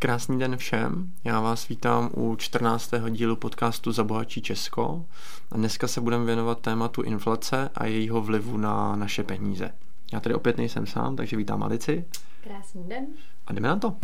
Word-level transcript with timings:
Krásný 0.00 0.38
den 0.38 0.56
všem, 0.56 1.12
já 1.24 1.40
vás 1.40 1.68
vítám 1.68 2.10
u 2.16 2.36
14. 2.36 2.90
dílu 3.10 3.36
podcastu 3.36 3.92
Zabohatší 3.92 4.42
Česko 4.42 5.04
a 5.50 5.56
dneska 5.56 5.88
se 5.88 6.00
budeme 6.00 6.24
věnovat 6.24 6.60
tématu 6.60 7.02
inflace 7.02 7.70
a 7.74 7.86
jejího 7.86 8.22
vlivu 8.22 8.56
na 8.56 8.96
naše 8.96 9.22
peníze. 9.22 9.70
Já 10.12 10.20
tady 10.20 10.34
opět 10.34 10.56
nejsem 10.56 10.86
sám, 10.86 11.16
takže 11.16 11.36
vítám 11.36 11.62
Alici. 11.62 12.04
Krásný 12.44 12.84
den. 12.88 13.06
A 13.46 13.52
jdeme 13.52 13.68
na 13.68 13.76
to. 13.76 13.96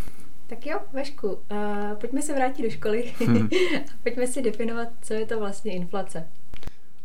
Tak 0.46 0.66
jo, 0.66 0.80
Vašku, 0.92 1.28
uh, 1.28 1.38
pojďme 2.00 2.22
se 2.22 2.34
vrátit 2.34 2.62
do 2.62 2.70
školy 2.70 3.14
a 3.20 3.92
pojďme 4.02 4.26
si 4.26 4.42
definovat, 4.42 4.88
co 5.02 5.14
je 5.14 5.26
to 5.26 5.38
vlastně 5.38 5.72
inflace. 5.72 6.28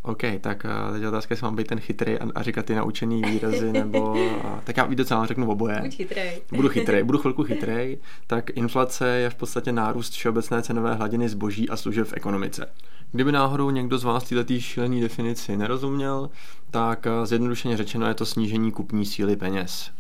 OK, 0.10 0.22
tak 0.42 0.66
uh, 0.66 0.94
teď 0.94 1.06
otázka, 1.06 1.34
jestli 1.34 1.46
mám 1.46 1.56
být 1.56 1.68
ten 1.68 1.80
chytrý 1.80 2.20
a, 2.20 2.28
a 2.36 2.44
říkat 2.44 2.66
ty 2.66 2.76
naučený 2.76 3.22
výrazy, 3.22 3.74
nebo... 3.74 4.12
Uh, 4.12 4.60
tak 4.64 4.78
já 4.78 4.86
víte, 4.86 5.06
co 5.06 5.16
vám 5.16 5.26
řeknu 5.26 5.52
oboje. 5.52 5.80
Buď 5.82 5.96
chytrý. 5.96 6.22
Budu 6.52 6.70
chytrý, 6.70 7.04
budu 7.04 7.18
chvilku 7.18 7.44
chytrý. 7.54 7.98
Tak 8.28 8.50
inflace 8.50 9.10
je 9.10 9.30
v 9.30 9.36
podstatě 9.36 9.72
nárůst 9.72 10.14
všeobecné 10.14 10.62
cenové 10.62 10.96
hladiny 10.96 11.30
zboží 11.30 11.70
a 11.70 11.78
služeb 11.78 12.08
v 12.08 12.14
ekonomice. 12.14 12.70
Kdyby 13.12 13.32
náhodou 13.32 13.70
někdo 13.70 13.98
z 13.98 14.04
vás 14.04 14.24
této 14.24 14.60
šílené 14.60 15.02
definici 15.02 15.58
nerozuměl, 15.58 16.30
tak 16.72 17.08
zjednodušeně 17.24 17.78
řečeno 17.78 18.08
je 18.08 18.14
to 18.14 18.26
snížení 18.26 18.72
kupní 18.72 19.06
síly 19.06 19.36
peněz 19.36 19.92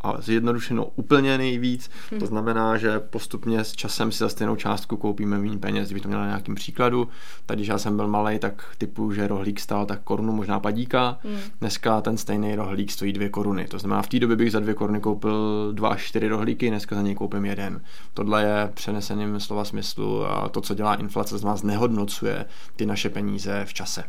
a 0.00 0.20
zjednodušeno 0.20 0.84
úplně 0.84 1.38
nejvíc. 1.38 1.90
To 2.18 2.26
znamená, 2.26 2.76
že 2.76 3.00
postupně 3.00 3.64
s 3.64 3.72
časem 3.72 4.12
si 4.12 4.18
za 4.18 4.28
stejnou 4.28 4.56
částku 4.56 4.96
koupíme 4.96 5.38
méně 5.38 5.58
peněz. 5.58 5.88
Kdyby 5.88 6.00
to 6.00 6.08
měla 6.08 6.22
na 6.22 6.28
nějakým 6.28 6.54
příkladu, 6.54 7.08
tak 7.46 7.58
když 7.58 7.68
já 7.68 7.78
jsem 7.78 7.96
byl 7.96 8.08
malý, 8.08 8.38
tak 8.38 8.74
typu, 8.78 9.12
že 9.12 9.28
rohlík 9.28 9.60
stál 9.60 9.86
tak 9.86 10.00
korunu, 10.02 10.32
možná 10.32 10.60
padíka. 10.60 11.18
Hmm. 11.24 11.38
Dneska 11.60 12.00
ten 12.00 12.16
stejný 12.16 12.54
rohlík 12.54 12.90
stojí 12.90 13.12
dvě 13.12 13.28
koruny. 13.28 13.64
To 13.64 13.78
znamená, 13.78 14.02
v 14.02 14.08
té 14.08 14.18
době 14.18 14.36
bych 14.36 14.52
za 14.52 14.60
dvě 14.60 14.74
koruny 14.74 15.00
koupil 15.00 15.70
dva 15.72 15.88
až 15.88 16.02
čtyři 16.02 16.28
rohlíky, 16.28 16.68
dneska 16.68 16.96
za 16.96 17.02
něj 17.02 17.14
koupím 17.14 17.44
jeden. 17.44 17.82
Tohle 18.14 18.42
je 18.42 18.70
přeneseným 18.74 19.40
slova 19.40 19.64
smyslu 19.64 20.26
a 20.26 20.48
to, 20.48 20.60
co 20.60 20.74
dělá 20.74 20.94
inflace, 20.94 21.38
z 21.38 21.44
nás 21.44 21.62
nehodnocuje 21.62 22.44
ty 22.76 22.86
naše 22.86 23.08
peníze 23.08 23.64
v 23.64 23.74
čase. 23.74 24.04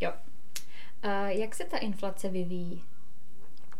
Jo. 0.00 0.10
A 1.02 1.08
jak 1.28 1.54
se 1.54 1.64
ta 1.64 1.78
inflace 1.78 2.28
vyvíjí? 2.28 2.82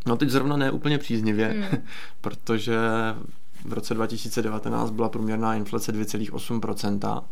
No 0.06 0.16
teď 0.16 0.28
zrovna 0.28 0.56
ne 0.56 0.70
úplně 0.70 0.98
příznivě, 0.98 1.48
hmm. 1.48 1.82
protože 2.20 2.76
v 3.64 3.72
roce 3.72 3.94
2019 3.94 4.90
byla 4.90 5.08
průměrná 5.08 5.54
inflace 5.54 5.92
2,8%. 5.92 6.98
Mm-hmm. 6.98 7.24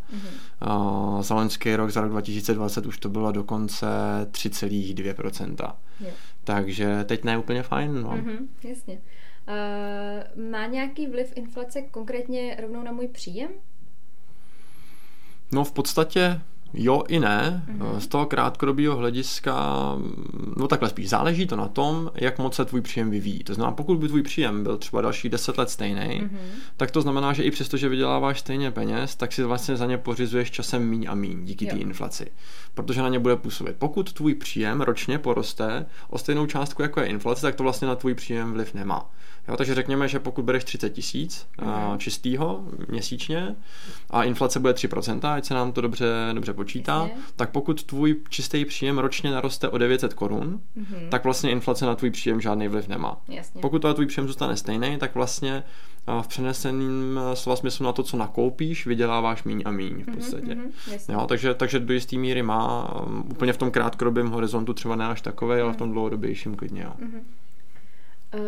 Uh, 1.16 1.22
za 1.22 1.34
loňský 1.34 1.76
rok, 1.76 1.91
za 1.91 2.00
rok 2.00 2.10
2020 2.10 2.86
už 2.86 2.98
to 2.98 3.08
bylo 3.08 3.32
dokonce 3.32 3.86
3,2%. 4.30 5.72
Yeah. 6.00 6.14
Takže 6.44 7.04
teď 7.04 7.24
ne 7.24 7.38
úplně 7.38 7.62
fajn. 7.62 8.02
No. 8.02 8.10
Mm-hmm, 8.10 8.46
jasně. 8.64 8.98
Uh, 9.48 10.50
má 10.50 10.66
nějaký 10.66 11.06
vliv 11.06 11.32
inflace 11.36 11.82
konkrétně 11.82 12.56
rovnou 12.60 12.82
na 12.82 12.92
můj 12.92 13.08
příjem? 13.08 13.50
No 15.52 15.64
v 15.64 15.72
podstatě 15.72 16.41
Jo 16.74 17.04
i 17.08 17.20
ne. 17.20 17.62
Mm-hmm. 17.68 17.98
Z 17.98 18.06
toho 18.06 18.26
krátkodobého 18.26 18.96
hlediska, 18.96 19.54
no 20.56 20.68
takhle 20.68 20.88
spíš, 20.88 21.08
záleží 21.08 21.46
to 21.46 21.56
na 21.56 21.68
tom, 21.68 22.10
jak 22.14 22.38
moc 22.38 22.54
se 22.54 22.64
tvůj 22.64 22.80
příjem 22.80 23.10
vyvíjí. 23.10 23.44
To 23.44 23.54
znamená, 23.54 23.76
pokud 23.76 23.98
by 23.98 24.08
tvůj 24.08 24.22
příjem 24.22 24.62
byl 24.62 24.76
třeba 24.76 25.02
další 25.02 25.28
10 25.28 25.58
let 25.58 25.70
stejný, 25.70 26.00
mm-hmm. 26.00 26.38
tak 26.76 26.91
to 26.91 27.02
znamená, 27.02 27.32
že 27.32 27.42
i 27.42 27.50
přesto, 27.50 27.76
že 27.76 27.88
vyděláváš 27.88 28.41
stejně 28.41 28.70
peněz, 28.70 29.14
tak 29.14 29.32
si 29.32 29.42
vlastně 29.42 29.76
za 29.76 29.86
ně 29.86 29.98
pořizuješ 29.98 30.50
časem 30.50 30.88
míň 30.88 31.06
a 31.10 31.14
míň 31.14 31.44
díky 31.44 31.66
té 31.66 31.76
inflaci. 31.76 32.32
Protože 32.74 33.02
na 33.02 33.08
ně 33.08 33.18
bude 33.18 33.36
působit. 33.36 33.76
Pokud 33.78 34.12
tvůj 34.12 34.34
příjem 34.34 34.80
ročně 34.80 35.18
poroste 35.18 35.86
o 36.08 36.18
stejnou 36.18 36.46
částku, 36.46 36.82
jako 36.82 37.00
je 37.00 37.06
inflace, 37.06 37.42
tak 37.42 37.54
to 37.54 37.62
vlastně 37.62 37.88
na 37.88 37.94
tvůj 37.94 38.14
příjem 38.14 38.52
vliv 38.52 38.75
nemá. 38.75 39.10
Jo, 39.50 39.56
takže 39.56 39.75
řekněme, 39.75 40.09
že 40.09 40.19
pokud 40.19 40.44
bereš 40.44 40.65
30 40.65 40.91
tisíc 40.91 41.47
mm-hmm. 41.59 41.97
čistýho 41.97 42.65
měsíčně 42.88 43.56
a 44.11 44.25
inflace 44.25 44.61
bude 44.61 44.72
3%, 44.72 45.33
ať 45.33 45.44
se 45.44 45.55
nám 45.55 45.72
to 45.72 45.81
dobře, 45.81 46.06
dobře 46.33 46.53
počítá, 46.53 46.99
Jasně. 46.99 47.22
tak 47.37 47.50
pokud 47.50 47.83
tvůj 47.83 48.16
čistý 48.28 48.65
příjem 48.65 48.99
ročně 48.99 49.31
naroste 49.31 49.69
o 49.69 49.78
900 49.78 50.15
korun, 50.15 50.60
mm-hmm. 50.77 51.09
tak 51.09 51.25
vlastně 51.25 51.50
inflace 51.50 51.87
na 51.87 51.94
tvůj 51.94 52.10
příjem 52.10 52.41
žádný 52.41 52.69
vliv 52.69 52.89
nemá. 52.89 53.21
Jasně. 53.28 53.60
Pokud 53.60 53.78
to 53.78 53.94
tvůj 53.94 54.06
příjem 54.06 54.27
zůstane 54.27 54.56
stejný, 54.56 54.99
tak 54.99 55.15
vlastně 55.15 55.62
v 56.22 56.28
přeneseném 56.28 57.21
slova 57.34 57.56
smyslu 57.56 57.87
na 57.87 57.93
to, 57.93 58.03
co 58.03 58.16
nakoupíš, 58.16 58.87
vyděláváš 58.87 59.44
míň 59.44 59.62
a 59.65 59.71
míň 59.71 60.03
v 60.03 60.06
mhm, 60.06 60.16
podstatě. 60.16 60.55
Mm-hmm, 60.55 61.12
jo, 61.12 61.27
takže, 61.27 61.55
takže 61.55 61.78
do 61.78 61.93
jisté 61.93 62.16
míry 62.16 62.43
má 62.43 62.94
um, 63.03 63.25
úplně 63.31 63.53
v 63.53 63.56
tom 63.56 63.71
krátkodobém 63.71 64.31
horizontu 64.31 64.72
třeba 64.72 64.97
ne 64.97 65.06
až 65.06 65.21
takové, 65.21 65.56
mm. 65.56 65.65
ale 65.65 65.72
v 65.72 65.77
tom 65.77 65.93
dlouhodobějším 65.93 66.55
klidně. 66.55 66.83
Jo. 66.83 66.93
Mm-hmm. 67.00 67.21
Uh, 68.34 68.41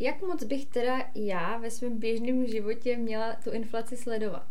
jak 0.00 0.22
moc 0.22 0.44
bych 0.44 0.66
teda 0.66 0.98
já 1.14 1.58
ve 1.58 1.70
svém 1.70 1.98
běžném 1.98 2.46
životě 2.46 2.96
měla 2.96 3.36
tu 3.44 3.50
inflaci 3.50 3.96
sledovat? 3.96 4.46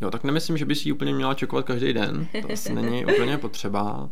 Jo, 0.00 0.10
tak 0.10 0.24
nemyslím, 0.24 0.56
že 0.56 0.64
by 0.64 0.74
si 0.74 0.88
ji 0.88 0.92
úplně 0.92 1.12
měla 1.12 1.34
čekovat 1.34 1.66
každý 1.66 1.92
den. 1.92 2.26
To 2.42 2.48
asi 2.52 2.74
není 2.74 3.06
úplně 3.06 3.38
potřeba. 3.38 4.10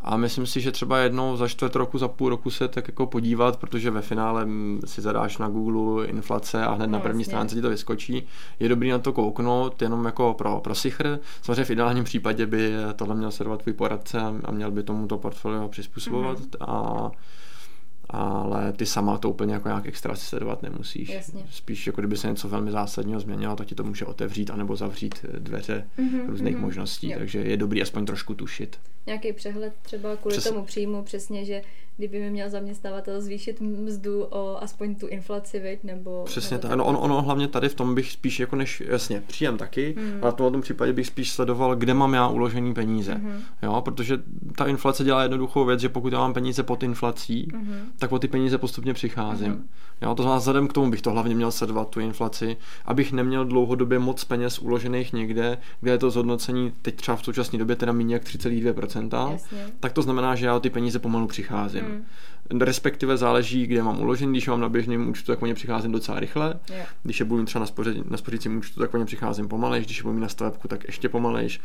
A 0.00 0.16
myslím 0.16 0.46
si, 0.46 0.60
že 0.60 0.72
třeba 0.72 0.98
jednou 0.98 1.36
za 1.36 1.48
čtvrt 1.48 1.76
roku, 1.76 1.98
za 1.98 2.08
půl 2.08 2.28
roku 2.28 2.50
se 2.50 2.68
tak 2.68 2.88
jako 2.88 3.06
podívat, 3.06 3.56
protože 3.56 3.90
ve 3.90 4.02
finále 4.02 4.48
si 4.84 5.00
zadáš 5.00 5.38
na 5.38 5.48
Google 5.48 6.06
inflace 6.06 6.64
a 6.64 6.72
hned 6.72 6.86
no, 6.86 6.92
na 6.92 7.00
první 7.00 7.20
jasně. 7.20 7.30
stránce 7.30 7.54
ti 7.54 7.62
to 7.62 7.70
vyskočí. 7.70 8.26
Je 8.60 8.68
dobrý 8.68 8.90
na 8.90 8.98
to 8.98 9.12
kouknout 9.12 9.82
jenom 9.82 10.04
jako 10.04 10.34
pro, 10.34 10.60
pro 10.60 10.74
sichr. 10.74 11.18
Samozřejmě 11.42 11.64
v 11.64 11.70
ideálním 11.70 12.04
případě 12.04 12.46
by 12.46 12.72
tohle 12.96 13.14
měl 13.14 13.30
sledovat 13.30 13.62
tvůj 13.62 13.72
poradce 13.72 14.20
a 14.44 14.50
měl 14.50 14.70
by 14.70 14.82
tomu 14.82 15.06
to 15.06 15.18
portfolio 15.18 15.68
přizpůsobovat. 15.68 16.38
Mm-hmm. 16.38 16.72
A 16.72 17.10
ty 18.76 18.86
sama 18.86 19.18
to 19.18 19.30
úplně 19.30 19.54
jako 19.54 19.68
nějak 19.68 19.86
extra 19.86 20.14
sledovat 20.14 20.62
nemusíš. 20.62 21.08
Jasně. 21.08 21.46
Spíš 21.50 21.86
jako 21.86 22.00
kdyby 22.00 22.16
se 22.16 22.28
něco 22.28 22.48
velmi 22.48 22.70
zásadního 22.70 23.20
změnilo, 23.20 23.56
tak 23.56 23.66
ti 23.66 23.74
to 23.74 23.84
může 23.84 24.04
otevřít 24.04 24.50
anebo 24.50 24.76
zavřít 24.76 25.24
dveře 25.38 25.88
mm-hmm, 25.98 26.26
různých 26.26 26.56
mm-hmm. 26.56 26.60
možností, 26.60 27.10
jo. 27.10 27.18
takže 27.18 27.38
je 27.38 27.56
dobrý 27.56 27.82
aspoň 27.82 28.06
trošku 28.06 28.34
tušit. 28.34 28.78
Nějaký 29.06 29.32
přehled 29.32 29.72
třeba 29.82 30.16
kvůli 30.16 30.32
Přes... 30.32 30.44
tomu 30.44 30.64
příjmu 30.64 31.02
přesně, 31.02 31.44
že 31.44 31.62
kdyby 31.96 32.20
mi 32.20 32.30
měl 32.30 32.50
zaměstnavatel 32.50 33.20
zvýšit 33.20 33.60
mzdu 33.60 34.24
o 34.24 34.62
aspoň 34.62 34.94
tu 34.94 35.06
inflaci, 35.06 35.60
viď, 35.60 35.84
nebo... 35.84 36.22
Přesně 36.24 36.54
nebo 36.56 36.68
tak, 36.68 36.78
no 36.78 36.84
ono, 36.84 37.00
ono 37.00 37.22
hlavně 37.22 37.48
tady 37.48 37.68
v 37.68 37.74
tom 37.74 37.94
bych 37.94 38.12
spíš 38.12 38.40
jako 38.40 38.56
než, 38.56 38.82
jasně, 38.86 39.22
příjem 39.26 39.56
taky, 39.56 39.94
mm. 39.98 40.18
ale 40.22 40.32
v 40.32 40.34
tom 40.34 40.60
případě 40.60 40.92
bych 40.92 41.06
spíš 41.06 41.32
sledoval, 41.32 41.76
kde 41.76 41.94
mám 41.94 42.14
já 42.14 42.28
uložený 42.28 42.74
peníze, 42.74 43.14
mm-hmm. 43.14 43.40
jo, 43.62 43.80
protože 43.84 44.18
ta 44.56 44.66
inflace 44.66 45.04
dělá 45.04 45.22
jednoduchou 45.22 45.64
věc, 45.64 45.80
že 45.80 45.88
pokud 45.88 46.12
já 46.12 46.18
mám 46.18 46.34
peníze 46.34 46.62
pod 46.62 46.82
inflací, 46.82 47.48
mm-hmm. 47.52 47.78
tak 47.98 48.12
o 48.12 48.18
ty 48.18 48.28
peníze 48.28 48.58
postupně 48.66 48.94
přicházím. 48.94 49.52
Mm-hmm. 49.52 50.02
Jo, 50.02 50.14
to 50.14 50.22
znamená, 50.22 50.38
vzhledem 50.38 50.68
k 50.68 50.72
tomu 50.72 50.90
bych 50.90 51.02
to 51.02 51.10
hlavně 51.10 51.34
měl 51.34 51.52
sledovat, 51.52 51.88
tu 51.88 52.00
inflaci, 52.00 52.56
abych 52.84 53.12
neměl 53.12 53.44
dlouhodobě 53.44 53.98
moc 53.98 54.24
peněz 54.24 54.58
uložených 54.58 55.12
někde, 55.12 55.58
kde 55.80 55.90
je 55.90 55.98
to 55.98 56.10
zhodnocení 56.10 56.72
teď 56.82 56.96
třeba 56.96 57.16
v 57.16 57.24
současné 57.24 57.58
době 57.58 57.76
teda 57.76 57.92
méně 57.92 58.14
jak 58.14 58.24
3,2%, 58.24 59.32
Jasně. 59.32 59.66
tak 59.80 59.92
to 59.92 60.02
znamená, 60.02 60.34
že 60.34 60.46
já 60.46 60.56
o 60.56 60.60
ty 60.60 60.70
peníze 60.70 60.98
pomalu 60.98 61.26
přicházím. 61.26 61.84
Hmm. 61.84 62.60
Respektive 62.60 63.16
záleží, 63.16 63.66
kde 63.66 63.82
mám 63.82 64.00
uložený, 64.00 64.32
když 64.32 64.48
mám 64.48 64.60
na 64.60 64.68
běžném 64.68 65.08
účtu, 65.08 65.32
tak 65.32 65.42
o 65.42 65.46
ně 65.46 65.54
přicházím 65.54 65.92
docela 65.92 66.20
rychle. 66.20 66.54
Yeah. 66.70 66.88
Když 67.02 67.20
je 67.20 67.26
budu 67.26 67.40
mít 67.40 67.46
třeba 67.46 67.60
na, 67.60 67.66
spoři, 67.66 68.02
na 68.10 68.16
spořícím 68.16 68.58
účtu, 68.58 68.80
tak 68.80 68.94
o 68.94 68.98
ně 68.98 69.04
přicházím 69.04 69.48
pomalejš, 69.48 69.84
když 69.84 69.96
je 69.98 70.02
budu 70.02 70.14
mít 70.14 70.20
na 70.20 70.28
stavebku, 70.28 70.68
tak 70.68 70.84
ještě 70.84 71.08
pomalejš. 71.08 71.60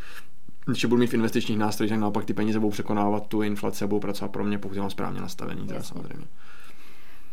Když 0.65 0.85
budu 0.85 0.99
mít 0.99 1.11
v 1.11 1.13
investičních 1.13 1.57
nástrojích, 1.57 1.91
tak 1.91 1.99
naopak 1.99 2.25
ty 2.25 2.33
peníze 2.33 2.59
budou 2.59 2.71
překonávat 2.71 3.27
tu 3.27 3.41
inflaci 3.41 3.83
a 3.83 3.87
budou 3.87 3.99
pracovat 3.99 4.31
pro 4.31 4.43
mě, 4.43 4.57
pokud 4.57 4.75
je 4.75 4.81
mám 4.81 4.89
správně 4.89 5.21
nastavený, 5.21 5.67
teda 5.67 5.83
samozřejmě. 5.83 6.25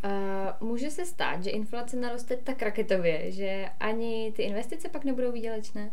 Uh, 0.05 0.69
může 0.69 0.91
se 0.91 1.07
stát, 1.07 1.45
že 1.45 1.51
inflace 1.51 1.97
naroste 1.97 2.37
tak 2.37 2.63
raketově, 2.63 3.33
že 3.33 3.67
ani 3.81 4.33
ty 4.37 4.43
investice 4.43 4.89
pak 4.89 5.05
nebudou 5.05 5.33
výdělečné? 5.33 5.91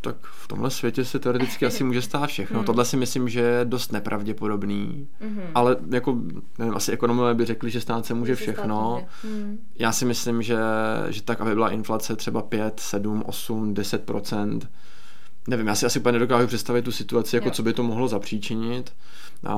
tak 0.00 0.16
v 0.26 0.48
tomhle 0.48 0.70
světě 0.70 1.04
se 1.04 1.18
teoreticky 1.18 1.66
asi 1.66 1.84
může 1.84 2.02
stát 2.02 2.26
všechno. 2.26 2.58
Mm. 2.58 2.64
Tohle 2.64 2.84
si 2.84 2.96
myslím, 2.96 3.28
že 3.28 3.40
je 3.40 3.64
dost 3.64 3.92
nepravděpodobný, 3.92 5.08
mm-hmm. 5.22 5.50
ale 5.54 5.76
jako, 5.90 6.18
nevím, 6.58 6.76
asi 6.76 6.92
ekonomové 6.92 7.34
by 7.34 7.44
řekli, 7.44 7.70
že 7.70 7.80
stát 7.80 8.06
se 8.06 8.14
může 8.14 8.34
všechno. 8.34 9.06
Mm. 9.24 9.58
Já 9.78 9.92
si 9.92 10.04
myslím, 10.04 10.42
že, 10.42 10.58
že 11.08 11.22
tak, 11.22 11.40
aby 11.40 11.54
byla 11.54 11.70
inflace 11.70 12.16
třeba 12.16 12.42
5, 12.42 12.80
7, 12.80 13.22
8, 13.26 13.74
10% 13.74 14.60
nevím, 15.48 15.66
já 15.66 15.74
si 15.74 15.86
asi 15.86 15.98
úplně 15.98 16.12
nedokážu 16.12 16.46
představit 16.46 16.82
tu 16.82 16.92
situaci, 16.92 17.36
jako 17.36 17.48
jo. 17.48 17.54
co 17.54 17.62
by 17.62 17.72
to 17.72 17.82
mohlo 17.82 18.08
zapříčinit. 18.08 18.92
A 19.46 19.56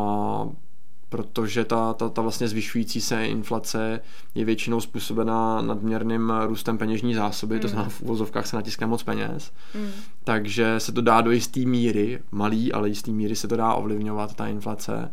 protože 1.10 1.64
ta, 1.64 1.92
ta, 1.94 2.08
ta 2.08 2.22
vlastně 2.22 2.48
zvyšující 2.48 3.00
se 3.00 3.26
inflace 3.26 4.00
je 4.34 4.44
většinou 4.44 4.80
způsobená 4.80 5.62
nadměrným 5.62 6.32
růstem 6.46 6.78
peněžní 6.78 7.14
zásoby, 7.14 7.54
mm. 7.54 7.60
to 7.60 7.68
znamená 7.68 7.88
v 7.88 8.02
uvozovkách 8.02 8.46
se 8.46 8.56
natiskne 8.56 8.86
moc 8.86 9.02
peněz, 9.02 9.52
mm. 9.74 9.90
takže 10.24 10.80
se 10.80 10.92
to 10.92 11.00
dá 11.00 11.20
do 11.20 11.30
jisté 11.30 11.60
míry, 11.60 12.22
malý, 12.30 12.72
ale 12.72 12.88
jistý 12.88 13.12
míry 13.12 13.36
se 13.36 13.48
to 13.48 13.56
dá 13.56 13.74
ovlivňovat, 13.74 14.34
ta 14.34 14.46
inflace. 14.46 15.12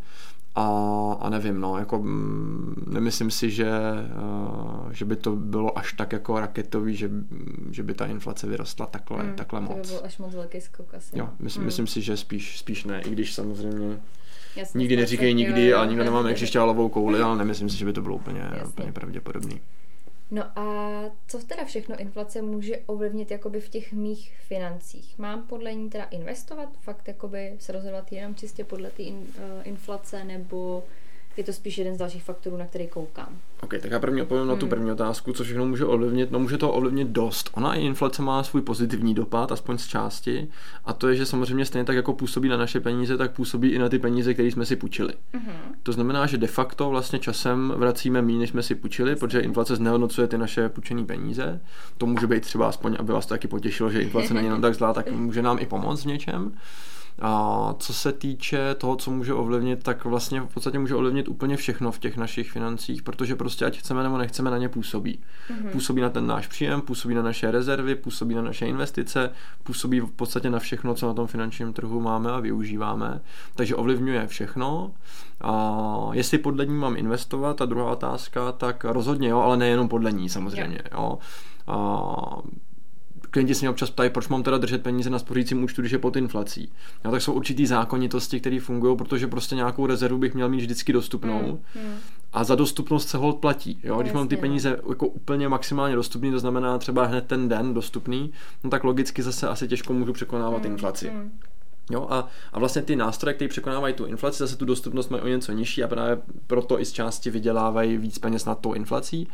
A, 0.60 1.18
a 1.20 1.30
nevím, 1.30 1.62
no, 1.62 1.78
jako 1.78 2.00
mm, 2.00 2.84
nemyslím 2.88 3.32
si, 3.32 3.52
že, 3.52 3.72
uh, 4.22 4.92
že 4.92 5.06
by 5.06 5.16
to 5.16 5.36
bylo 5.36 5.78
až 5.78 5.94
tak 5.94 6.14
jako 6.14 6.40
raketový, 6.40 6.96
že, 6.96 7.10
že 7.72 7.84
by 7.84 7.94
ta 7.94 8.06
inflace 8.06 8.48
vyrostla 8.48 8.86
takhle, 8.86 9.24
mm, 9.24 9.34
takhle 9.34 9.62
moc. 9.62 9.72
To 9.72 9.82
by 9.82 9.88
byl 9.88 10.02
až 10.04 10.18
moc 10.18 10.34
velký 10.34 10.62
skok 10.62 10.94
asi. 10.94 11.20
Jo, 11.20 11.30
myslím, 11.40 11.62
mm. 11.62 11.66
myslím 11.66 11.88
si, 11.88 12.02
že 12.02 12.18
spíš, 12.18 12.60
spíš 12.60 12.84
ne, 12.84 13.02
i 13.02 13.10
když 13.10 13.34
samozřejmě 13.34 14.00
Jasně, 14.56 14.80
nikdy 14.80 14.96
neříkej 14.96 15.34
nikdy, 15.34 15.74
a 15.74 15.86
nikdo 15.86 16.04
nemáme 16.04 16.34
křišťálovou 16.34 16.90
kouli, 16.90 17.22
ale 17.22 17.38
nemyslím 17.38 17.70
si, 17.70 17.78
že 17.78 17.86
by 17.86 17.94
to 17.94 18.02
bylo 18.02 18.16
úplně, 18.16 18.44
úplně 18.68 18.92
pravděpodobný. 18.92 19.62
No 20.32 20.60
a 20.60 21.02
co 21.28 21.40
teda 21.40 21.66
všechno 21.66 22.00
inflace 22.00 22.42
může 22.42 22.78
ovlivnit 22.86 23.32
jakoby 23.32 23.62
v 23.62 23.70
těch 23.70 23.94
mých 23.94 24.36
financích? 24.48 25.18
Mám 25.18 25.44
podle 25.44 25.74
ní 25.74 25.90
teda 25.90 26.04
investovat, 26.04 26.70
fakt 26.80 27.08
jakoby 27.08 27.56
se 27.60 27.72
rozhodovat 27.72 28.12
jenom 28.12 28.36
čistě 28.36 28.64
podle 28.64 28.90
té 28.90 29.04
in, 29.04 29.16
uh, 29.16 29.28
inflace, 29.64 30.24
nebo 30.24 30.84
je 31.38 31.44
to 31.44 31.54
spíš 31.54 31.78
jeden 31.78 31.96
z 31.96 31.98
dalších 31.98 32.24
faktorů, 32.24 32.58
na 32.58 32.66
který 32.66 32.88
koukám. 32.88 33.30
Ok, 33.62 33.74
tak 33.82 33.92
já 33.92 34.00
první 34.00 34.22
odpovím 34.22 34.42
hmm. 34.42 34.50
na 34.50 34.56
tu 34.56 34.66
hmm. 34.66 34.70
první 34.70 34.92
otázku, 34.92 35.34
co 35.34 35.44
všechno 35.44 35.66
může 35.66 35.86
ovlivnit. 35.86 36.32
No 36.32 36.40
může 36.40 36.58
to 36.58 36.72
ovlivnit 36.72 37.08
dost. 37.08 37.50
Ona 37.54 37.76
i 37.76 37.82
inflace 37.82 38.22
má 38.22 38.44
svůj 38.44 38.62
pozitivní 38.62 39.14
dopad, 39.14 39.52
aspoň 39.52 39.78
z 39.78 39.88
části, 39.88 40.48
a 40.86 40.94
to 40.94 41.08
je, 41.08 41.16
že 41.16 41.26
samozřejmě 41.26 41.66
stejně 41.66 41.86
tak 41.86 41.96
jako 41.96 42.14
působí 42.14 42.50
na 42.50 42.58
naše 42.58 42.80
peníze, 42.80 43.18
tak 43.18 43.32
působí 43.32 43.70
i 43.70 43.80
na 43.80 43.90
ty 43.90 44.00
peníze, 44.00 44.34
které 44.34 44.52
jsme 44.52 44.66
si 44.66 44.76
půjčili. 44.76 45.14
Hmm. 45.34 45.52
To 45.84 45.92
znamená, 45.92 46.26
že 46.26 46.38
de 46.38 46.48
facto 46.48 46.90
vlastně 46.90 47.20
časem 47.20 47.74
vracíme 47.78 48.22
méně, 48.22 48.40
než 48.40 48.50
jsme 48.50 48.64
si 48.64 48.76
půjčili, 48.76 49.16
protože 49.16 49.40
inflace 49.40 49.76
znehodnocuje 49.76 50.28
ty 50.28 50.38
naše 50.38 50.70
půjčené 50.70 51.06
peníze. 51.06 51.62
To 51.98 52.06
může 52.06 52.28
být 52.28 52.44
třeba 52.44 52.68
aspoň, 52.68 52.96
aby 53.00 53.14
vás 53.14 53.26
to 53.26 53.34
taky 53.34 53.48
potěšilo, 53.48 53.90
že 53.90 54.02
inflace 54.02 54.34
není 54.34 54.48
jenom 54.48 54.62
tak 54.62 54.74
zlá, 54.74 54.94
tak 54.94 55.12
může 55.12 55.42
nám 55.42 55.58
i 55.60 55.66
pomoct 55.66 56.04
v 56.04 56.08
něčem. 56.08 56.52
A 57.22 57.74
co 57.80 57.94
se 57.94 58.12
týče 58.12 58.76
toho, 58.76 58.96
co 58.96 59.12
může 59.12 59.34
ovlivnit, 59.34 59.84
tak 59.84 60.06
vlastně 60.06 60.42
v 60.42 60.54
podstatě 60.54 60.80
může 60.80 60.96
ovlivnit 60.96 61.28
úplně 61.28 61.58
všechno 61.58 61.92
v 61.92 62.00
těch 62.00 62.18
našich 62.18 62.52
financích, 62.52 63.04
protože 63.04 63.36
prostě 63.36 63.66
ať 63.66 63.80
chceme 63.80 64.04
nebo 64.04 64.18
nechceme, 64.18 64.52
na 64.52 64.58
ně 64.58 64.70
působí. 64.70 65.20
Mm-hmm. 65.50 65.70
Působí 65.72 66.02
na 66.02 66.10
ten 66.10 66.28
náš 66.28 66.48
příjem, 66.48 66.82
působí 66.82 67.16
na 67.16 67.22
naše 67.22 67.52
rezervy, 67.52 67.96
působí 67.96 68.36
na 68.36 68.42
naše 68.42 68.66
investice, 68.66 69.30
působí 69.64 70.00
v 70.00 70.12
podstatě 70.12 70.50
na 70.50 70.60
všechno, 70.60 70.96
co 70.96 71.08
na 71.08 71.14
tom 71.14 71.28
finančním 71.28 71.74
trhu 71.74 72.02
máme 72.02 72.32
a 72.32 72.40
využíváme. 72.40 73.22
Takže 73.56 73.76
ovlivňuje 73.76 74.28
všechno. 74.28 74.92
A 75.42 76.10
jestli 76.12 76.38
podle 76.38 76.66
ní 76.66 76.74
mám 76.74 76.98
investovat, 76.98 77.58
ta 77.58 77.66
druhá 77.66 77.92
otázka, 77.92 78.52
tak 78.52 78.84
rozhodně 78.84 79.30
jo, 79.30 79.40
ale 79.40 79.58
nejenom 79.58 79.88
podle 79.88 80.12
ní 80.12 80.30
samozřejmě. 80.30 80.80
Jo. 80.92 80.98
Jo. 80.98 81.20
A 81.68 82.37
klienti 83.38 83.56
se 83.56 83.62
mě 83.62 83.70
občas 83.70 83.90
ptají, 83.90 84.10
proč 84.10 84.28
mám 84.28 84.44
teda 84.44 84.58
držet 84.58 84.84
peníze 84.84 85.10
na 85.10 85.20
spořícím 85.20 85.64
účtu, 85.64 85.82
když 85.82 85.92
je 85.92 85.98
pod 85.98 86.16
inflací. 86.16 86.72
No, 87.06 87.12
tak 87.12 87.22
jsou 87.22 87.34
určitý 87.34 87.66
zákonitosti, 87.66 88.40
které 88.40 88.60
fungují, 88.60 88.98
protože 88.98 89.28
prostě 89.28 89.56
nějakou 89.56 89.86
rezervu 89.86 90.18
bych 90.18 90.34
měl 90.34 90.50
mít 90.50 90.60
vždycky 90.60 90.94
dostupnou. 90.94 91.60
Mm, 91.76 91.82
mm. 91.82 91.96
A 92.34 92.44
za 92.44 92.56
dostupnost 92.56 93.10
se 93.10 93.18
hold 93.18 93.40
platí. 93.40 93.80
Jo? 93.84 94.02
Když 94.02 94.14
mám 94.14 94.28
ty 94.28 94.36
no. 94.36 94.42
peníze 94.42 94.80
jako 94.90 95.08
úplně 95.08 95.50
maximálně 95.50 95.96
dostupný, 95.96 96.32
to 96.32 96.40
znamená 96.40 96.78
třeba 96.78 97.06
hned 97.06 97.26
ten 97.28 97.50
den 97.50 97.74
dostupný, 97.74 98.32
no 98.64 98.70
tak 98.70 98.84
logicky 98.84 99.24
zase 99.24 99.48
asi 99.48 99.68
těžko 99.68 99.94
můžu 99.94 100.14
překonávat 100.14 100.64
mm, 100.64 100.72
inflaci. 100.72 101.10
Mm. 101.10 101.32
Jo, 101.92 102.08
a, 102.10 102.28
a 102.54 102.60
vlastně 102.60 102.82
ty 102.82 102.96
nástroje, 102.96 103.34
které 103.34 103.50
překonávají 103.50 103.94
tu 103.94 104.06
inflaci, 104.06 104.38
zase 104.38 104.58
tu 104.58 104.66
dostupnost 104.66 105.10
mají 105.10 105.24
o 105.24 105.28
něco 105.28 105.52
nižší 105.52 105.84
a 105.84 105.88
právě 105.88 106.18
proto 106.48 106.82
i 106.82 106.86
z 106.86 106.92
části 106.92 107.30
vydělávají 107.30 107.98
víc 107.98 108.18
peněz 108.20 108.46
nad 108.46 108.60
tou 108.60 108.74
inflací 108.74 109.28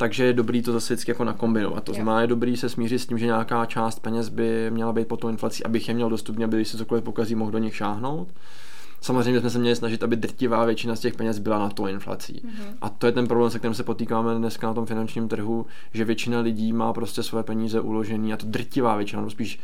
takže 0.00 0.24
je 0.24 0.32
dobrý 0.32 0.62
to 0.62 0.72
zase 0.72 0.94
vždycky 0.94 1.10
jako 1.10 1.24
nakombinovat. 1.24 1.84
To 1.84 1.94
znamená, 1.94 2.20
je 2.20 2.26
dobrý 2.26 2.56
se 2.56 2.68
smířit 2.68 2.98
s 2.98 3.06
tím, 3.06 3.18
že 3.18 3.26
nějaká 3.26 3.66
část 3.66 3.98
peněz 4.00 4.28
by 4.28 4.70
měla 4.70 4.92
být 4.92 5.08
pod 5.08 5.20
tou 5.20 5.28
inflací, 5.28 5.64
abych 5.64 5.88
je 5.88 5.94
měl 5.94 6.10
dostupně, 6.10 6.44
aby 6.44 6.56
když 6.56 6.68
se 6.68 6.78
cokoliv 6.78 7.04
pokazí, 7.04 7.34
mohl 7.34 7.50
do 7.50 7.58
nich 7.58 7.76
šáhnout. 7.76 8.28
Samozřejmě 9.00 9.40
jsme 9.40 9.50
se 9.50 9.58
měli 9.58 9.76
snažit, 9.76 10.02
aby 10.02 10.16
drtivá 10.16 10.64
většina 10.64 10.96
z 10.96 11.00
těch 11.00 11.14
peněz 11.14 11.38
byla 11.38 11.58
na 11.58 11.70
to 11.70 11.86
inflací. 11.86 12.42
Mm-hmm. 12.44 12.74
A 12.80 12.88
to 12.88 13.06
je 13.06 13.12
ten 13.12 13.26
problém, 13.26 13.50
se 13.50 13.58
kterým 13.58 13.74
se 13.74 13.84
potýkáme 13.84 14.34
dneska 14.34 14.66
na 14.66 14.74
tom 14.74 14.86
finančním 14.86 15.28
trhu, 15.28 15.66
že 15.92 16.04
většina 16.04 16.40
lidí 16.40 16.72
má 16.72 16.92
prostě 16.92 17.22
své 17.22 17.42
peníze 17.42 17.80
uložené 17.80 18.32
a 18.32 18.36
to 18.36 18.46
drtivá 18.46 18.96
většina, 18.96 19.22
no 19.22 19.30
spíš 19.30 19.60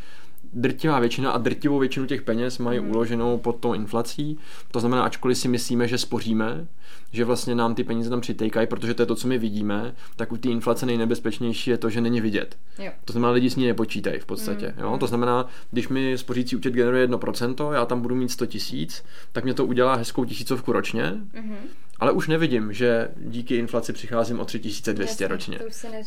drtivá 0.56 1.00
většina 1.00 1.30
a 1.30 1.38
drtivou 1.38 1.78
většinu 1.78 2.06
těch 2.06 2.22
peněz 2.22 2.58
mají 2.58 2.80
mm. 2.80 2.90
uloženou 2.90 3.38
pod 3.38 3.56
tou 3.56 3.74
inflací. 3.74 4.38
To 4.70 4.80
znamená, 4.80 5.04
ačkoliv 5.04 5.38
si 5.38 5.48
myslíme, 5.48 5.88
že 5.88 5.98
spoříme, 5.98 6.66
že 7.12 7.24
vlastně 7.24 7.54
nám 7.54 7.74
ty 7.74 7.84
peníze 7.84 8.10
tam 8.10 8.20
přitejkají, 8.20 8.66
protože 8.66 8.94
to 8.94 9.02
je 9.02 9.06
to, 9.06 9.14
co 9.14 9.28
my 9.28 9.38
vidíme, 9.38 9.94
tak 10.16 10.32
u 10.32 10.36
té 10.36 10.48
inflace 10.48 10.86
nejnebezpečnější 10.86 11.70
je 11.70 11.78
to, 11.78 11.90
že 11.90 12.00
není 12.00 12.20
vidět. 12.20 12.56
Jo. 12.78 12.92
To 13.04 13.12
znamená, 13.12 13.32
lidi 13.32 13.50
s 13.50 13.56
ní 13.56 13.66
nepočítají 13.66 14.20
v 14.20 14.26
podstatě. 14.26 14.74
Mm. 14.76 14.82
Jo? 14.82 14.96
To 15.00 15.06
znamená, 15.06 15.46
když 15.70 15.88
mi 15.88 16.18
spořící 16.18 16.56
účet 16.56 16.72
generuje 16.72 17.08
1%, 17.08 17.72
já 17.72 17.84
tam 17.84 18.00
budu 18.00 18.14
mít 18.14 18.30
100 18.30 18.46
tisíc, 18.46 19.04
tak 19.32 19.44
mě 19.44 19.54
to 19.54 19.66
udělá 19.66 19.94
hezkou 19.94 20.24
tisícovku 20.24 20.72
ročně. 20.72 21.02
Mm-hmm 21.02 21.56
ale 22.00 22.12
už 22.12 22.28
nevidím, 22.28 22.72
že 22.72 23.08
díky 23.16 23.56
inflaci 23.56 23.92
přicházím 23.92 24.40
o 24.40 24.44
3200 24.44 25.02
Jasně, 25.24 25.28
ročně. 25.28 25.58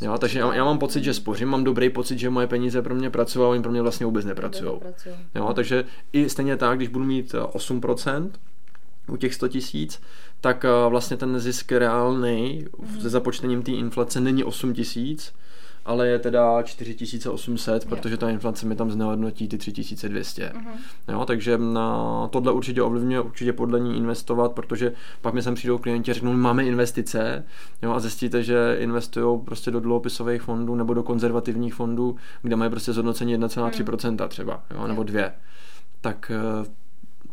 Jo, 0.02 0.18
takže 0.18 0.40
já, 0.40 0.56
já 0.56 0.66
mám 0.66 0.80
pocit, 0.80 1.04
že 1.04 1.14
spořím, 1.14 1.48
mám 1.48 1.64
dobrý 1.64 1.90
pocit, 1.90 2.20
že 2.20 2.30
moje 2.30 2.48
peníze 2.48 2.82
pro 2.82 2.96
mě 2.96 3.10
pracují, 3.10 3.44
ale 3.44 3.52
oni 3.52 3.62
pro 3.62 3.72
mě 3.72 3.82
vlastně 3.82 4.06
vůbec 4.06 4.26
nepracují. 4.26 4.72
Jo, 5.36 5.54
takže 5.54 5.86
i 6.14 6.30
stejně 6.30 6.58
tak, 6.58 6.78
když 6.78 6.90
budu 6.90 7.06
mít 7.06 7.34
8% 7.34 8.30
u 9.10 9.18
těch 9.18 9.34
100 9.34 9.48
tisíc, 9.48 10.02
tak 10.42 10.66
eh, 10.66 10.90
vlastně 10.90 11.18
ten 11.18 11.40
zisk 11.40 11.72
reálný 11.72 12.66
mm. 12.78 13.02
se 13.02 13.10
započtením 13.10 13.64
té 13.64 13.72
inflace 13.72 14.20
není 14.20 14.44
8 14.44 14.74
tisíc, 14.74 15.34
ale 15.90 16.08
je 16.08 16.20
teda 16.20 16.64
4800, 16.64 17.84
jo. 17.84 17.90
protože 17.90 18.18
ta 18.18 18.30
inflace 18.30 18.66
mi 18.66 18.76
tam 18.76 18.92
znehodnotí 18.92 19.48
ty 19.48 19.58
3200. 19.58 20.52
Uh-huh. 20.56 21.14
Jo, 21.14 21.26
takže 21.26 21.58
na 21.58 22.28
tohle 22.28 22.52
určitě 22.52 22.82
ovlivňuje, 22.82 23.22
určitě 23.22 23.54
podle 23.54 23.80
ní 23.80 23.98
investovat, 23.98 24.52
protože 24.52 24.94
pak 25.22 25.34
mi 25.34 25.42
sem 25.42 25.56
přijdou 25.56 25.78
klienti 25.78 26.12
a 26.12 26.14
řeknou, 26.14 26.34
máme 26.34 26.64
investice 26.64 27.46
jo, 27.82 27.92
a 27.92 28.00
zjistíte, 28.00 28.44
že 28.44 28.78
investují 28.80 29.40
prostě 29.42 29.72
do 29.72 29.80
dluhopisových 29.80 30.42
fondů 30.42 30.76
nebo 30.76 30.94
do 30.94 31.04
konzervativních 31.04 31.74
fondů, 31.74 32.16
kde 32.42 32.56
mají 32.56 32.72
prostě 32.72 32.94
zhodnocení 32.94 33.38
1,3% 33.38 34.28
třeba, 34.28 34.64
jo, 34.76 34.88
nebo 34.88 35.04
2. 35.04 35.32
Tak 36.02 36.32
eh, 36.36 36.79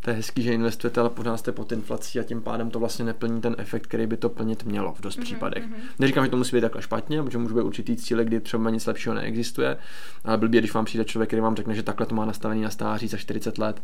to 0.06 0.11
je 0.11 0.17
hezký, 0.17 0.43
že 0.43 0.53
investujete, 0.53 1.00
ale 1.00 1.11
pořád 1.11 1.37
jste 1.37 1.53
pod 1.53 1.73
inflací 1.73 2.20
a 2.20 2.23
tím 2.23 2.43
pádem 2.43 2.70
to 2.70 2.79
vlastně 2.79 3.05
neplní 3.05 3.41
ten 3.41 3.56
efekt, 3.58 3.87
který 3.87 4.06
by 4.06 4.17
to 4.17 4.29
plnit 4.29 4.64
mělo 4.64 4.94
v 4.94 5.00
dost 5.00 5.19
mm-hmm. 5.19 5.23
případech. 5.23 5.64
Mhm. 5.67 5.76
Neříkám, 5.99 6.25
že 6.25 6.31
to 6.31 6.37
musí 6.37 6.56
být 6.56 6.61
takhle 6.61 6.82
špatně, 6.82 7.23
protože 7.23 7.38
může 7.38 7.55
být 7.55 7.62
určitý 7.62 7.97
cíle, 7.97 8.25
kdy 8.25 8.41
třeba 8.41 8.70
nic 8.70 8.87
lepšího 8.87 9.14
neexistuje, 9.14 9.76
ale 10.25 10.38
blbě, 10.38 10.61
když 10.61 10.75
vám 10.75 10.85
přijde 10.85 11.05
člověk, 11.05 11.29
který 11.29 11.43
vám 11.43 11.56
řekne, 11.56 11.75
že 11.75 11.82
takhle 11.82 12.06
to 12.06 12.14
má 12.14 12.25
nastavený 12.25 12.62
na 12.62 12.70
stáří 12.70 13.08
za 13.08 13.17
40 13.17 13.58
let, 13.58 13.82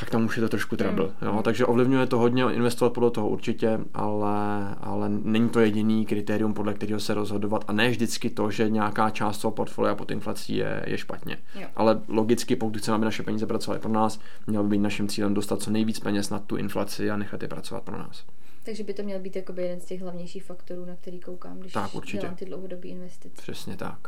tak 0.00 0.10
tam 0.10 0.24
už 0.24 0.36
je 0.36 0.40
to 0.40 0.48
trošku 0.48 0.76
trouble. 0.76 1.04
Mm. 1.06 1.28
Jo? 1.28 1.42
Takže 1.42 1.66
ovlivňuje 1.66 2.06
to 2.06 2.18
hodně, 2.18 2.44
investovat 2.52 2.92
podle 2.92 3.10
toho 3.10 3.28
určitě, 3.28 3.78
ale, 3.94 4.74
ale 4.80 5.08
není 5.08 5.48
to 5.48 5.60
jediný 5.60 6.06
kritérium, 6.06 6.54
podle 6.54 6.74
kterého 6.74 7.00
se 7.00 7.14
rozhodovat 7.14 7.64
a 7.68 7.72
ne 7.72 7.90
vždycky 7.90 8.30
to, 8.30 8.50
že 8.50 8.70
nějaká 8.70 9.10
část 9.10 9.38
toho 9.38 9.52
portfolia 9.52 9.94
pod 9.94 10.10
inflací 10.10 10.56
je, 10.56 10.84
je 10.86 10.98
špatně. 10.98 11.38
Jo. 11.54 11.68
Ale 11.76 12.00
logicky, 12.08 12.56
pokud 12.56 12.78
chceme, 12.78 12.94
aby 12.94 13.04
naše 13.04 13.22
peníze 13.22 13.46
pracovaly 13.46 13.80
pro 13.80 13.92
nás, 13.92 14.20
mělo 14.46 14.64
by 14.64 14.70
být 14.70 14.82
naším 14.82 15.08
cílem 15.08 15.34
dostat 15.34 15.62
co 15.62 15.70
nejvíc 15.70 16.00
peněz 16.00 16.30
na 16.30 16.38
tu 16.38 16.56
inflaci 16.56 17.10
a 17.10 17.16
nechat 17.16 17.42
je 17.42 17.48
pracovat 17.48 17.82
pro 17.82 17.98
nás. 17.98 18.24
Takže 18.62 18.84
by 18.84 18.94
to 18.94 19.02
měl 19.02 19.20
být 19.20 19.36
jeden 19.56 19.80
z 19.80 19.84
těch 19.84 20.02
hlavnějších 20.02 20.44
faktorů, 20.44 20.84
na 20.84 20.94
který 20.94 21.20
koukám, 21.20 21.58
když 21.58 21.72
tak, 21.72 21.94
určitě. 21.94 22.18
dělám 22.18 22.36
ty 22.36 22.44
dlouhodobé 22.44 22.88
investice. 22.88 23.42
Přesně 23.42 23.76
tak. 23.76 23.98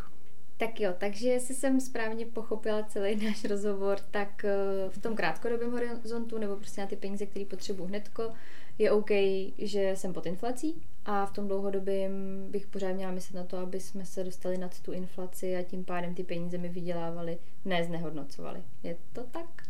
Tak 0.61 0.81
jo, 0.81 0.95
takže 0.99 1.29
jestli 1.29 1.55
jsem 1.55 1.81
správně 1.81 2.26
pochopila 2.26 2.83
celý 2.83 3.26
náš 3.26 3.45
rozhovor, 3.45 3.99
tak 4.11 4.45
eh, 4.45 4.55
v 4.88 4.99
tom 4.99 5.17
krátkodobém 5.17 5.73
horizontu 5.73 6.38
nebo 6.38 6.57
prostě 6.57 6.81
na 6.81 6.87
ty 6.87 6.97
peníze, 6.97 7.26
které 7.26 7.45
potřebuji 7.45 7.85
hnedko, 7.85 8.33
je 8.79 8.90
OK, 8.90 9.11
že 9.59 9.93
jsem 9.95 10.12
pod 10.12 10.26
inflací 10.26 10.83
a 11.05 11.26
v 11.26 11.33
tom 11.33 11.49
dlouhodobém 11.49 12.12
bych 12.50 12.67
pořád 12.67 12.93
měla 12.93 13.12
myslet 13.12 13.37
na 13.37 13.45
to, 13.45 13.57
aby 13.57 13.81
jsme 13.81 14.05
se 14.05 14.25
dostali 14.25 14.59
nad 14.59 14.81
tu 14.81 14.93
inflaci 14.93 15.57
a 15.57 15.62
tím 15.62 15.85
pádem 15.85 16.14
ty 16.14 16.25
peníze 16.25 16.59
mi 16.59 16.69
vydělávali, 16.69 17.38
ne 17.64 17.85
znehodnocovali. 17.85 18.62
Je 18.83 18.97
to 19.12 19.23
tak? 19.31 19.62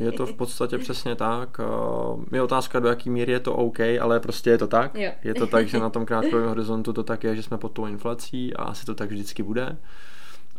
Je 0.00 0.12
to 0.12 0.26
v 0.26 0.32
podstatě 0.32 0.78
přesně 0.78 1.16
tak. 1.16 1.60
Eh, 1.60 2.36
je 2.36 2.42
otázka, 2.42 2.80
do 2.80 2.88
jaký 2.88 3.10
míry 3.10 3.32
je 3.32 3.40
to 3.40 3.54
OK, 3.54 3.80
ale 4.00 4.20
prostě 4.20 4.50
je 4.50 4.58
to 4.58 4.66
tak. 4.66 4.94
Jo. 4.94 5.12
Je 5.24 5.34
to 5.34 5.46
tak, 5.46 5.68
že 5.68 5.78
na 5.78 5.90
tom 5.94 6.06
krátkodobém 6.06 6.48
horizontu 6.48 6.92
to 6.92 7.02
tak 7.02 7.24
je, 7.24 7.36
že 7.36 7.42
jsme 7.42 7.58
pod 7.58 7.72
tou 7.72 7.86
inflací 7.86 8.54
a 8.54 8.62
asi 8.62 8.86
to 8.86 8.94
tak 8.94 9.10
vždycky 9.10 9.42
bude 9.42 9.76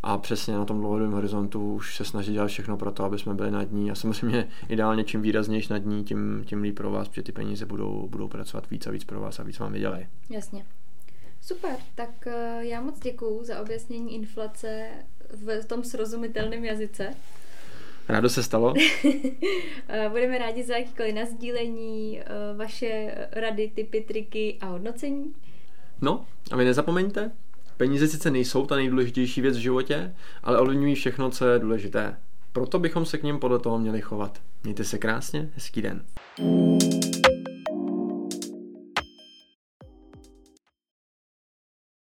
a 0.05 0.17
přesně 0.17 0.53
na 0.53 0.65
tom 0.65 0.79
dlouhodobém 0.79 1.13
horizontu 1.13 1.73
už 1.73 1.95
se 1.95 2.05
snažit 2.05 2.31
dělat 2.31 2.47
všechno 2.47 2.77
pro 2.77 2.91
to, 2.91 3.03
aby 3.03 3.19
jsme 3.19 3.33
byli 3.33 3.51
nad 3.51 3.71
ní 3.71 3.91
a 3.91 3.95
samozřejmě 3.95 4.47
ideálně 4.69 5.03
čím 5.03 5.21
výraznější 5.21 5.73
nad 5.73 5.85
ní, 5.85 6.03
tím, 6.03 6.43
tím 6.45 6.61
líp 6.61 6.75
pro 6.75 6.91
vás, 6.91 7.07
protože 7.07 7.21
ty 7.21 7.31
peníze 7.31 7.65
budou, 7.65 8.07
budou 8.07 8.27
pracovat 8.27 8.69
víc 8.69 8.87
a 8.87 8.91
víc 8.91 9.03
pro 9.03 9.19
vás 9.19 9.39
a 9.39 9.43
víc 9.43 9.59
vám 9.59 9.73
vydělají. 9.73 10.07
Jasně. 10.29 10.65
Super, 11.41 11.75
tak 11.95 12.27
eh, 12.27 12.65
já 12.65 12.81
moc 12.81 12.99
děkuju 12.99 13.43
za 13.43 13.61
objasnění 13.61 14.15
inflace 14.15 14.89
v 15.29 15.65
tom 15.65 15.83
srozumitelném 15.83 16.65
jazyce. 16.65 17.13
Rádo 18.09 18.29
se 18.29 18.43
stalo. 18.43 18.73
Eh, 19.87 20.09
budeme 20.09 20.37
rádi 20.37 20.63
za 20.63 20.77
jakýkoliv 20.77 21.15
nazdílení, 21.15 22.19
eh, 22.19 22.23
vaše 22.57 23.15
rady, 23.31 23.71
typy, 23.75 24.01
triky 24.01 24.57
a 24.61 24.65
hodnocení. 24.65 25.33
No, 26.01 26.25
a 26.51 26.57
vy 26.57 26.65
nezapomeňte, 26.65 27.31
Peníze 27.77 28.07
sice 28.07 28.31
nejsou 28.31 28.65
ta 28.65 28.75
nejdůležitější 28.75 29.41
věc 29.41 29.57
v 29.57 29.61
životě, 29.61 30.13
ale 30.43 30.59
ovlivňují 30.59 30.95
všechno, 30.95 31.29
co 31.29 31.45
je 31.45 31.59
důležité. 31.59 32.17
Proto 32.51 32.79
bychom 32.79 33.05
se 33.05 33.17
k 33.17 33.23
ním 33.23 33.39
podle 33.39 33.59
toho 33.59 33.77
měli 33.79 34.01
chovat. 34.01 34.41
Mějte 34.63 34.83
se 34.83 34.97
krásně, 34.97 35.49
hezký 35.55 35.81
den. 35.81 36.01